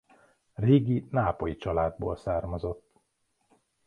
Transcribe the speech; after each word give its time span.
Régi 0.53 1.07
nápolyi 1.11 1.55
családból 1.55 2.15
származott. 2.15 2.91